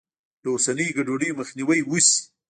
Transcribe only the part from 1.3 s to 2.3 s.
مخنیوی وشي.